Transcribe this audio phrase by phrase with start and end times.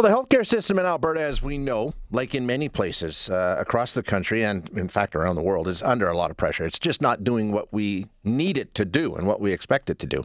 [0.00, 3.92] Well, the healthcare system in Alberta, as we know, like in many places uh, across
[3.92, 6.64] the country and, in fact, around the world, is under a lot of pressure.
[6.64, 9.98] It's just not doing what we need it to do and what we expect it
[9.98, 10.24] to do.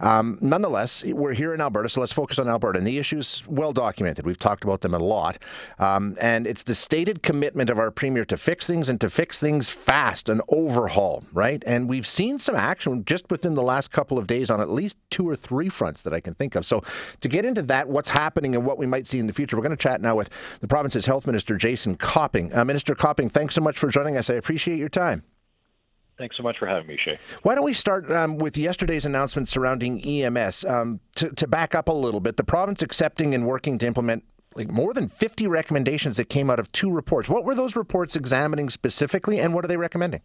[0.00, 2.78] Um, nonetheless, we're here in Alberta, so let's focus on Alberta.
[2.78, 4.26] And the issues well documented.
[4.26, 5.38] We've talked about them a lot.
[5.78, 9.38] Um, and it's the stated commitment of our premier to fix things and to fix
[9.38, 11.62] things fast, an overhaul, right?
[11.66, 14.96] And we've seen some action just within the last couple of days on at least
[15.10, 16.66] two or three fronts that I can think of.
[16.66, 16.82] So,
[17.20, 19.56] to get into that, what's happening and what we might see in the future.
[19.56, 20.30] We're going to chat now with
[20.60, 22.54] the province's health minister, Jason Copping.
[22.54, 24.30] Uh, minister Copping, thanks so much for joining us.
[24.30, 25.22] I appreciate your time.
[26.16, 27.18] Thanks so much for having me, Shay.
[27.42, 30.64] Why don't we start um, with yesterday's announcement surrounding EMS?
[30.64, 34.24] Um, to, to back up a little bit, the province accepting and working to implement
[34.54, 37.28] like more than 50 recommendations that came out of two reports.
[37.28, 40.20] What were those reports examining specifically, and what are they recommending?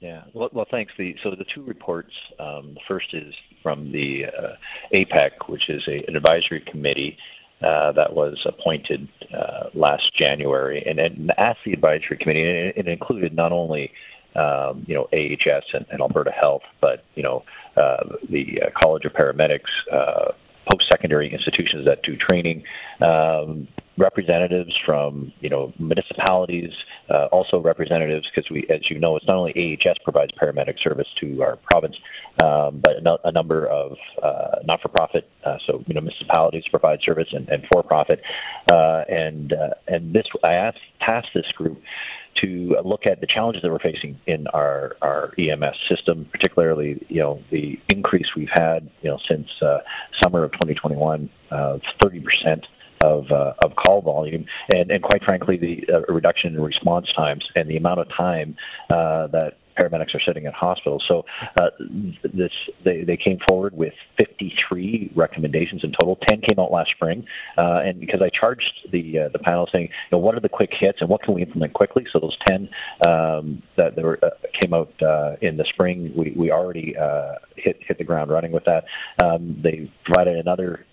[0.00, 0.92] Yeah, well, well thanks.
[0.96, 5.82] The, so the two reports, um, the first is from the uh, APEC, which is
[5.88, 7.18] a, an advisory committee
[7.62, 12.76] uh, that was appointed uh, last January, and, and asked the advisory committee, and it,
[12.76, 13.90] it included not only
[14.34, 17.44] um, you know AHS and, and, Alberta Health, but you know
[17.76, 19.60] uh, the uh, College of Paramedics,
[19.92, 20.32] uh,
[20.70, 22.62] post-secondary institutions that do training,
[23.00, 26.72] um, representatives from you know municipalities,
[27.10, 29.52] uh, also representatives because we, as you know, it's not only
[29.84, 31.96] AHS provides paramedic service to our province,
[32.42, 32.92] um, but
[33.24, 38.20] a, number of uh, not-for-profit, uh, so you know municipalities provide service and, and for-profit,
[38.70, 41.80] uh, and uh, and this I asked tasked this group
[42.42, 47.20] to look at the challenges that we're facing in our, our EMS system, particularly you
[47.20, 49.78] know the increase we've had you know since uh,
[50.22, 52.66] summer of 2021, uh, 30 percent
[53.06, 57.44] of uh, of call volume, and and quite frankly, the uh, reduction in response times
[57.54, 58.56] and the amount of time
[58.90, 61.04] uh, that paramedics are sitting in hospitals.
[61.06, 61.24] So
[61.60, 61.70] uh,
[62.22, 62.50] this
[62.84, 66.16] they, they came forward with 53 recommendations in total.
[66.28, 67.26] 10 came out last spring,
[67.58, 70.48] uh, and because I charged the uh, the panel saying, you know, what are the
[70.48, 72.06] quick hits and what can we implement quickly?
[72.12, 72.68] So those 10
[73.06, 77.34] um, that, were, uh, came out uh, in the spring, we we already uh,
[77.66, 78.84] hit hit the ground running with that.
[79.22, 80.86] Um, they provided another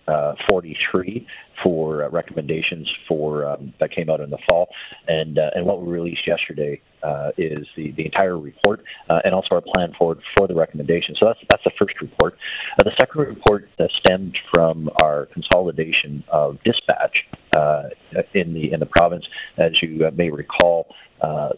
[0.49, 1.25] 43
[1.63, 4.67] for recommendations for um, that came out in the fall,
[5.07, 9.55] and and what we released yesterday uh, is the, the entire report uh, and also
[9.55, 11.17] our plan forward for the recommendations.
[11.19, 12.37] So that's that's the first report.
[12.77, 17.17] Uh, the second report uh, stemmed from our consolidation of dispatch
[17.51, 17.89] uh,
[18.33, 19.25] in the in the province.
[19.57, 20.87] As you uh, may recall,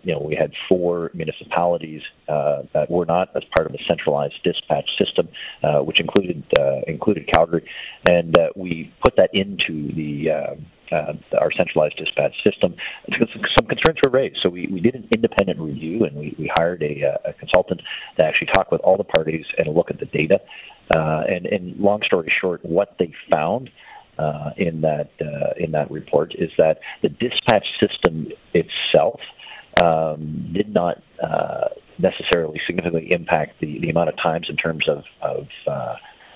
[0.03, 4.89] you know we had four municipalities that were not as part of a centralized dispatch
[4.97, 5.27] system,
[5.85, 6.43] which included
[6.87, 7.67] included Calgary,
[8.03, 10.55] and we put that into the
[10.91, 12.75] uh, our centralized dispatch system.
[13.55, 16.83] Some concerns were raised, so we, we did an independent review and we, we hired
[16.83, 17.81] a, uh, a consultant
[18.17, 20.39] to actually talk with all the parties and look at the data.
[20.91, 23.69] Uh, and, and long story short, what they found
[24.17, 29.19] uh, in that uh, in that report is that the dispatch system itself
[29.77, 31.69] um, did not uh,
[31.99, 35.95] necessarily significantly impact the, the amount of times in terms of, of uh,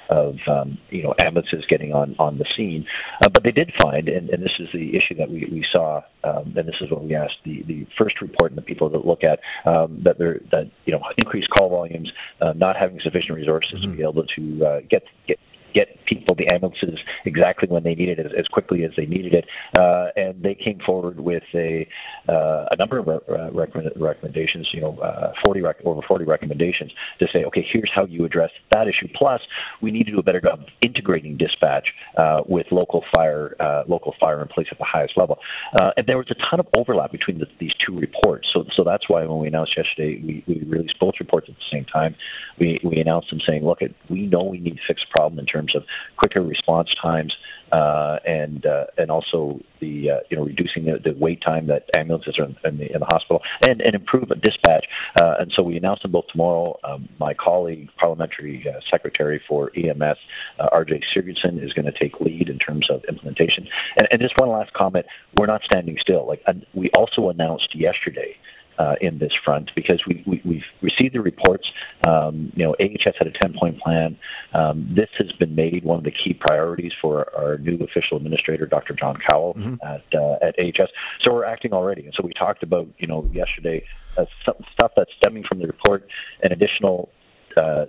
[0.10, 2.86] of um, you know ambulances getting on on the scene.
[3.22, 6.02] Uh, but they did find, and, and, this is the issue that we, we saw,
[6.24, 9.06] um, and this is what we asked the, the first report and the people that
[9.06, 9.40] look at
[9.70, 12.12] um, that there that you know increased call volumes,
[12.42, 13.92] uh, not having sufficient resources mm-hmm.
[13.92, 15.38] to be able to uh, get get
[15.74, 19.34] get people the ambulances exactly when they needed it as, as quickly as they needed
[19.34, 19.46] it.
[19.74, 21.88] Uh, and they came forward with a
[22.28, 26.26] uh, a number of re- uh, recommend- recommendations, you know, uh, 40 rec- over 40
[26.26, 29.08] recommendations to say, okay, here's how you address that issue.
[29.16, 29.42] Plus,
[29.82, 31.88] we need to do a better job integrating dispatch
[32.18, 35.40] uh, with local fire uh, local fire and police at the highest level.
[35.74, 38.48] and there was a ton of overlap between the, these two reports.
[38.54, 41.70] So so that's why when we announced yesterday, we, we released both reports at the
[41.72, 42.16] same time.
[42.60, 45.46] We we announced them saying, look, we know we need to fix the problem in
[45.46, 45.84] terms terms of
[46.18, 47.34] quicker response times
[47.72, 51.86] uh, and uh, and also the uh, you know reducing the, the, wait time that
[51.96, 54.86] ambulances are in, in, the, in the hospital and, and improve dispatch.
[55.16, 56.78] Uh, and so we announced them both tomorrow.
[56.84, 60.18] Um, my colleague, parliamentary uh, secretary for EMS,
[60.60, 61.02] uh, R.J.
[61.16, 63.68] Sigurdson, is going to take lead in terms of implementation.
[63.96, 66.28] And, and just one last comment: we're not standing still.
[66.28, 66.44] Like
[66.74, 68.36] we also announced yesterday
[68.80, 71.68] uh, in this front because we, we, we've received the reports.
[72.02, 74.18] Um, you know, AHS had a 10 point plan.
[74.54, 78.66] Um, this has been made one of the key priorities for our new official administrator,
[78.66, 78.94] Dr.
[78.94, 79.76] John Cowell, mm-hmm.
[79.86, 80.90] at, uh, at AHS.
[81.24, 82.06] So we're acting already.
[82.06, 83.84] And so we talked about, you know, yesterday
[84.18, 84.26] uh,
[84.74, 86.08] stuff that's stemming from the report,
[86.42, 87.10] an additional
[87.58, 87.86] uh,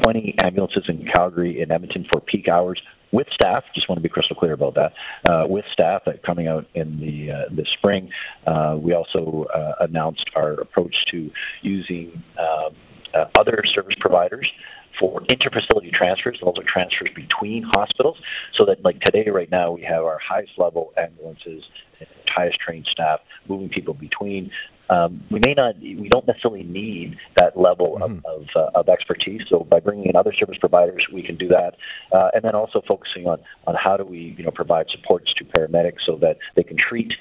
[0.00, 2.80] 20 ambulances in Calgary and Edmonton for peak hours
[3.12, 3.64] with staff.
[3.74, 4.92] Just want to be crystal clear about that.
[5.24, 8.10] Uh, with staff coming out in the uh, the spring,
[8.46, 11.30] uh, we also uh, announced our approach to
[11.62, 12.74] using um,
[13.14, 14.50] uh, other service providers
[14.98, 16.38] for interfacility transfers.
[16.42, 18.18] Those are transfers between hospitals.
[18.56, 21.64] So that, like today, right now, we have our highest level ambulances,
[22.26, 24.50] highest trained staff moving people between.
[24.90, 28.18] Um, we may not, we don't necessarily need that level mm-hmm.
[28.26, 29.40] of, of, uh, of, expertise.
[29.48, 31.76] So by bringing in other service providers, we can do that,
[32.12, 35.44] uh, and then also focusing on on how do we, you know, provide supports to
[35.44, 37.12] paramedics so that they can treat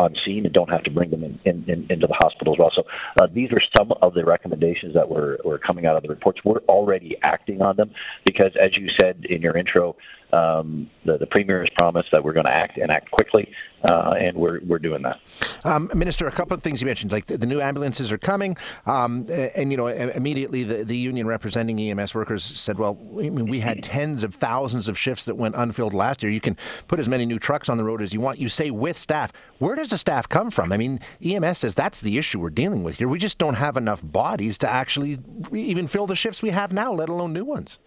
[0.00, 2.58] on scene and don't have to bring them in, in, in, into the hospital as
[2.58, 2.70] well.
[2.74, 2.82] So
[3.20, 6.40] uh, these are some of the recommendations that were, were coming out of the reports.
[6.44, 7.90] We're already acting on them
[8.24, 9.96] because, as you said in your intro,
[10.32, 13.50] um, the, the premier has promised that we're going to act and act quickly,
[13.82, 15.20] uh, and we're, we're doing that.
[15.64, 18.56] Um, Minister, a couple of things you mentioned, like the, the new ambulances are coming,
[18.86, 23.48] um, and you know immediately the, the union representing EMS workers said, well, I mean,
[23.48, 26.30] we had tens of thousands of shifts that went unfilled last year.
[26.30, 26.56] You can
[26.88, 28.38] put as many new trucks on the road as you want.
[28.38, 29.32] You say with staff.
[29.58, 30.72] Where does the staff come from?
[30.72, 33.08] I mean, EMS says that's the issue we're dealing with here.
[33.08, 35.18] We just don't have enough bodies to actually
[35.52, 37.78] even fill the shifts we have now, let alone new ones.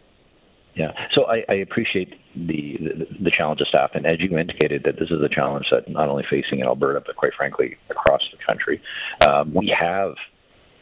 [0.74, 4.84] Yeah, so I, I appreciate the, the, the challenge of staff, and as you indicated,
[4.86, 8.22] that this is a challenge that not only facing in Alberta, but quite frankly across
[8.32, 8.82] the country.
[9.28, 10.14] Um, we have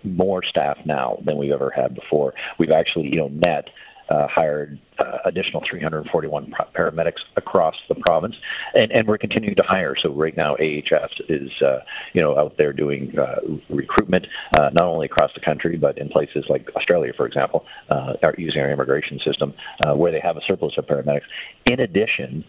[0.03, 2.33] more staff now than we've ever had before.
[2.57, 3.69] We've actually, you know, net
[4.09, 8.35] uh, hired uh, additional 341 paramedics across the province,
[8.73, 9.95] and, and we're continuing to hire.
[10.01, 11.79] So right now, AHS is uh,
[12.13, 13.35] you know out there doing uh,
[13.69, 14.25] recruitment
[14.57, 18.61] uh, not only across the country but in places like Australia, for example, uh, using
[18.61, 19.53] our immigration system
[19.95, 21.21] where they have a surplus of paramedics.
[21.65, 22.43] In addition,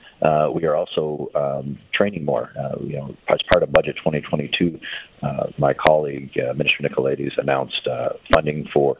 [0.55, 2.53] we are also um, training more.
[2.83, 4.79] you know, as part of Budget 2022,
[5.59, 7.87] my colleague Minister Nicolaides announced
[8.33, 8.97] funding for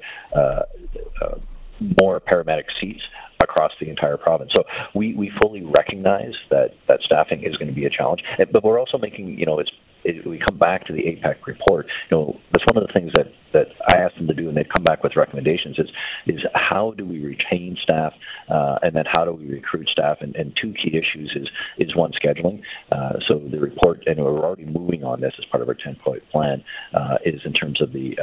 [1.97, 3.03] more paramedic seats
[3.43, 4.53] across the entire province.
[4.55, 8.23] So we, we fully recognize that, that staffing is going to be a challenge,
[8.53, 9.71] but we're also making, you know, it's,
[10.03, 11.87] it, we come back to the APEC report.
[12.11, 14.57] You know, that's one of the things that, that I asked them to do, and
[14.57, 15.79] they've come back with recommendations.
[15.79, 15.91] Is
[16.27, 18.15] is how do we retain staff,
[18.49, 20.19] uh, and then how do we recruit staff?
[20.21, 21.49] And, and two key issues is
[21.79, 22.63] is one scheduling.
[22.91, 25.97] Uh, so the report, and we're already moving on this as part of our ten
[25.97, 28.19] point plan, uh, is in terms of the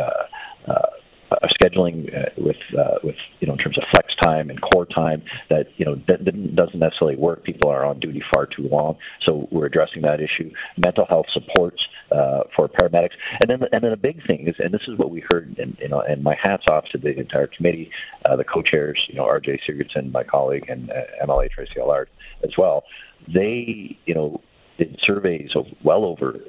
[1.42, 4.86] uh, scheduling uh, with uh, with you know in terms of flex time and core
[4.86, 6.24] time that you know that
[6.56, 7.44] doesn't necessarily work.
[7.44, 10.51] People are on duty far too long, so we're addressing that issue.
[10.78, 11.81] Mental health supports
[12.12, 15.12] uh, for paramedics, and then and then a big thing is, and this is what
[15.12, 17.89] we heard, and you know, and my hats off to the entire committee,
[18.24, 19.62] the co-chairs, you know, R.J.
[19.68, 20.92] Sigurdson, my colleague, and
[21.24, 22.10] MLA Tracy Allard
[22.44, 22.84] as well.
[23.28, 24.42] They you know
[24.78, 26.39] did surveys of well over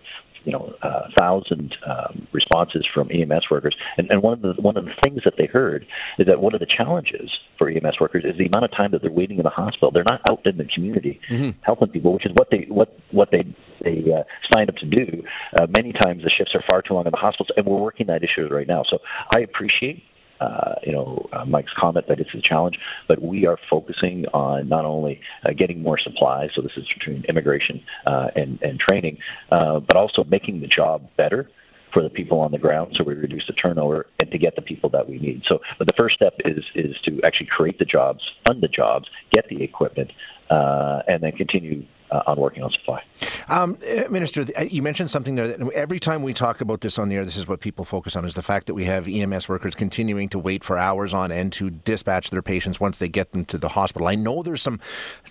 [0.44, 3.76] you know, uh, thousand um, responses from EMS workers.
[3.96, 5.86] And, and one of the one of the things that they heard
[6.18, 9.02] is that one of the challenges for EMS workers is the amount of time that
[9.02, 9.90] they're waiting in the hospital.
[9.90, 11.58] They're not out in the community mm-hmm.
[11.62, 13.44] helping people, which is what they what what they
[13.82, 15.22] they uh, signed up to do.
[15.60, 18.06] Uh, many times the shifts are far too long in the hospitals, and we're working
[18.06, 18.82] that issue right now.
[18.88, 18.98] So
[19.34, 20.02] I appreciate
[20.40, 24.68] uh, you know, uh, Mike's comment that it's a challenge, but we are focusing on
[24.68, 29.18] not only uh, getting more supply, so this is between immigration uh, and, and training,
[29.50, 31.48] uh, but also making the job better
[31.92, 34.62] for the people on the ground, so we reduce the turnover and to get the
[34.62, 35.42] people that we need.
[35.48, 39.08] So, but the first step is is to actually create the jobs, fund the jobs,
[39.32, 40.10] get the equipment,
[40.50, 43.02] uh, and then continue uh, on working on supply.
[43.48, 46.98] Um, uh, Minister, uh, you mentioned something there that every time we talk about this
[46.98, 49.08] on the air, this is what people focus on: is the fact that we have
[49.08, 53.08] EMS workers continuing to wait for hours on end to dispatch their patients once they
[53.08, 54.08] get them to the hospital.
[54.08, 54.80] I know there's some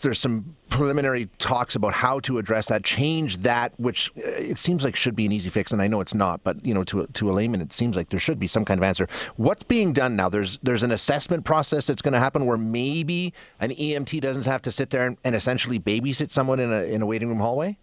[0.02, 4.84] there's some preliminary talks about how to address that, change that, which uh, it seems
[4.84, 7.08] like should be an easy fix, and I know it's not, but you know, to
[7.08, 9.08] to a layman, it seems like there should be some kind of answer.
[9.36, 10.30] What's being done now?
[10.30, 14.62] There's there's an assessment process that's going to happen where maybe an EMT doesn't have
[14.64, 17.78] to sit there and, and essentially babysit someone in a in a waiting room hallway.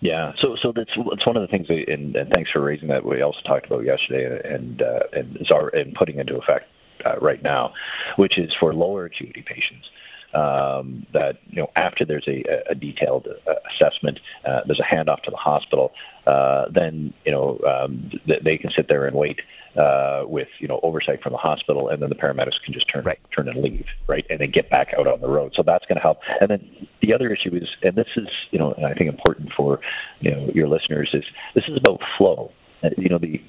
[0.00, 2.88] Yeah, so so that's it's one of the things, that, and, and thanks for raising
[2.88, 3.04] that.
[3.04, 5.38] We also talked about yesterday, and uh, and
[5.72, 6.66] and putting into effect
[7.04, 7.72] uh, right now,
[8.16, 9.86] which is for lower acuity patients
[10.34, 15.22] um, that you know after there's a, a detailed uh, assessment, uh, there's a handoff
[15.22, 15.92] to the hospital.
[16.26, 19.40] Uh, then you know um, th- they can sit there and wait
[19.76, 23.04] uh, with you know oversight from the hospital, and then the paramedics can just turn
[23.04, 23.18] right.
[23.34, 25.52] turn and leave, right, and then get back out on the road.
[25.56, 26.18] So that's going to help.
[26.40, 29.80] And then the other issue is, and this is you know I think important for
[30.20, 32.52] you know your listeners is this is about flow.
[32.96, 33.40] You know the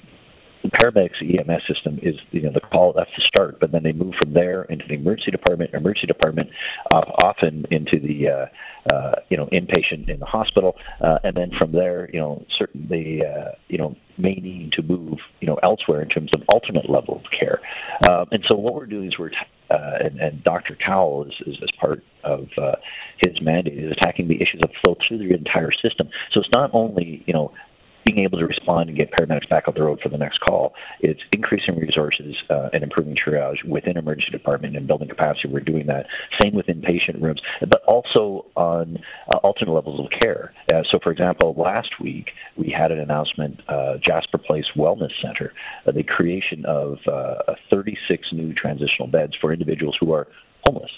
[0.62, 3.92] the paramedics EMS system is you know the call that's the start, but then they
[3.92, 6.50] move from there into the emergency department, emergency department,
[6.90, 11.50] uh, often into the uh, uh, you know inpatient in the hospital, uh, and then
[11.58, 16.02] from there you know certainly uh, you know may need to move you know elsewhere
[16.02, 17.60] in terms of alternate level of care,
[18.08, 19.30] um, and so what we're doing is we're
[19.70, 20.76] uh, and, and Dr.
[20.84, 22.74] Cowell is, is as part of uh,
[23.18, 26.08] his mandate is attacking the issues of flow through the entire system.
[26.32, 27.52] So it's not only you know
[28.10, 30.74] being able to respond and get paramedics back up the road for the next call.
[31.00, 35.48] It's increasing resources uh, and improving triage within emergency department and building capacity.
[35.48, 36.06] We're doing that.
[36.40, 38.98] Same with inpatient rooms, but also on
[39.28, 40.52] uh, alternate levels of care.
[40.68, 45.52] Uh, so, for example, last week we had an announcement, uh, Jasper Place Wellness Center,
[45.86, 50.26] uh, the creation of uh, 36 new transitional beds for individuals who are
[50.64, 50.90] homeless.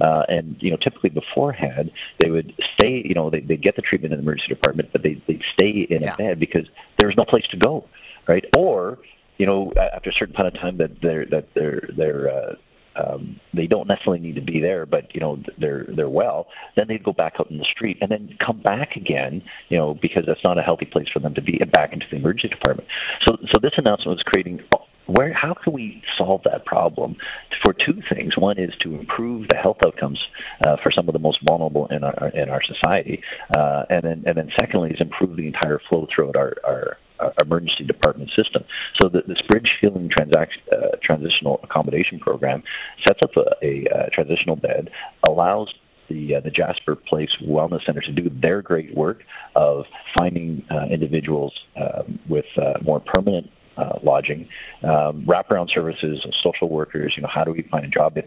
[0.00, 3.02] Uh, and you know, typically beforehand, they would stay.
[3.04, 5.86] You know, they they get the treatment in the emergency department, but they they stay
[5.90, 6.14] in yeah.
[6.14, 6.66] a bed because
[6.98, 7.84] there's no place to go,
[8.28, 8.44] right?
[8.56, 8.98] Or
[9.38, 12.54] you know, after a certain amount of time that they're that they're they're uh,
[12.98, 16.48] um, they don't necessarily need to be there, but you know they're they're well.
[16.76, 19.94] Then they'd go back out in the street and then come back again, you know,
[20.00, 22.48] because that's not a healthy place for them to be, and back into the emergency
[22.48, 22.88] department.
[23.24, 24.60] So so this announcement was creating
[25.08, 27.16] where how can we solve that problem
[27.64, 30.20] for two things one is to improve the health outcomes
[30.66, 33.22] uh, for some of the most vulnerable in our in our society
[33.56, 36.98] uh, and then and then secondly is improve the entire flow throughout our, our
[37.42, 38.62] emergency department system.
[39.00, 42.62] So the, this bridge healing uh, transitional accommodation program
[43.04, 44.90] sets up a, a, a transitional bed,
[45.24, 45.72] allows
[46.08, 49.22] the uh, the Jasper Place Wellness Center to do their great work
[49.54, 49.84] of
[50.14, 54.48] finding uh, individuals um, with uh, more permanent uh, lodging,
[54.82, 57.14] um, wraparound services, social workers.
[57.16, 58.16] You know, how do we find a job?
[58.16, 58.26] If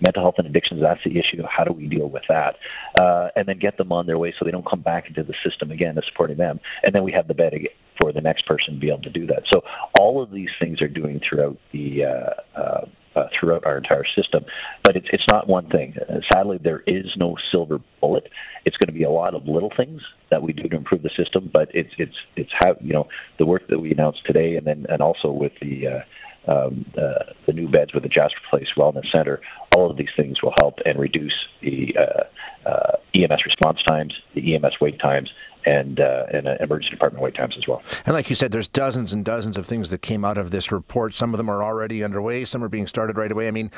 [0.00, 1.42] mental health and addictions, that's the issue.
[1.48, 2.56] How do we deal with that?
[2.94, 5.34] Uh, and then get them on their way so they don't come back into the
[5.44, 6.60] system again, to supporting them.
[6.82, 7.52] And then we have the bed
[7.96, 9.42] for the next person to be able to do that.
[9.50, 9.62] So
[9.94, 12.84] all of these things are doing throughout the uh, uh,
[13.18, 14.44] uh, throughout our entire system.
[14.84, 15.94] But it's it's not one thing.
[16.08, 18.30] Uh, sadly, there is no silver bullet.
[18.64, 21.10] It's going to be a lot of little things that we do to improve the
[21.16, 21.50] system.
[21.52, 23.08] But it's it's it's how you know
[23.38, 26.00] the work that we announced today, and then and also with the uh,
[26.48, 29.40] um, uh, the new beds with the Jasper Place Wellness Center.
[29.76, 34.54] All of these things will help and reduce the uh, uh, EMS response times, the
[34.54, 35.30] EMS wait times,
[35.64, 37.82] and uh, and uh, emergency department wait times as well.
[38.06, 40.72] And like you said, there's dozens and dozens of things that came out of this
[40.72, 41.14] report.
[41.14, 42.44] Some of them are already underway.
[42.44, 43.48] Some are being started right away.
[43.48, 43.70] I mean,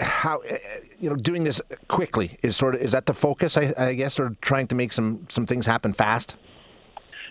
[0.00, 0.42] how
[0.98, 3.56] you know doing this quickly is sort of is that the focus?
[3.56, 6.36] I, I guess, or trying to make some some things happen fast.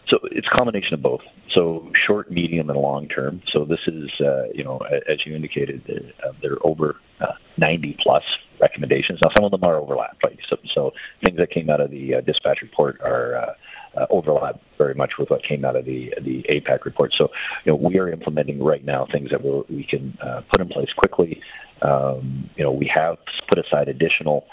[0.10, 1.22] So it's a combination of both.
[1.54, 3.42] So short, medium, and long term.
[3.52, 4.80] So this is, uh, you know,
[5.10, 8.24] as you indicated, uh, there are over uh, 90 plus
[8.64, 9.20] recommendations.
[9.22, 10.24] Now, some of them are overlapped.
[10.24, 10.40] Right?
[10.50, 10.92] So, so
[11.24, 13.54] things that came out of the uh, dispatch report are uh,
[14.00, 17.12] uh, overlap very much with what came out of the the APAC report.
[17.18, 17.28] So,
[17.66, 20.70] you know, we are implementing right now things that we'll, we can uh, put in
[20.70, 21.42] place quickly.
[21.82, 23.18] Um, you know, we have
[23.50, 24.46] put aside additional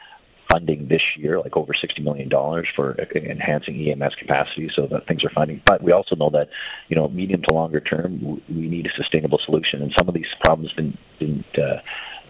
[0.50, 2.28] funding this year, like over $60 million
[2.74, 5.62] for enhancing EMS capacity so that things are funding.
[5.64, 6.48] But we also know that,
[6.88, 9.80] you know, medium to longer term, we need a sustainable solution.
[9.82, 11.78] And some of these problems didn't, didn't uh,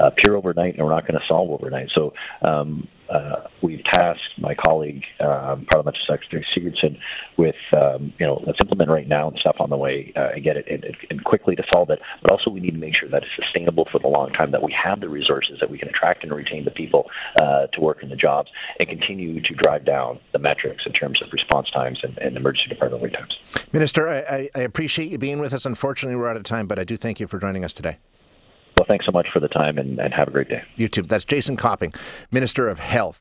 [0.06, 1.88] appear overnight and we're not going to solve overnight.
[1.94, 6.96] So um, uh, we've tasked my colleague, um, Parliamentary Secretary Sigurdson,
[7.36, 10.44] with um, you know let's implement right now and stuff on the way uh, and
[10.44, 11.98] get it and, and, quickly to solve it.
[12.22, 14.62] But also we need to make sure that it's sustainable for the long time, that
[14.62, 18.02] we have the resources, that we can attract and retain the people uh, to work
[18.02, 21.98] in the jobs, and continue to drive down the metrics in terms of response times
[22.04, 23.34] and, and emergency department wait times.
[23.72, 25.66] Minister, I, I appreciate you being with us.
[25.66, 27.98] Unfortunately, we're out of time, but I do thank you for joining us today.
[28.80, 30.62] Well, thanks so much for the time and, and have a great day.
[30.76, 31.02] You too.
[31.02, 31.92] That's Jason Copping,
[32.30, 33.20] Minister of Health.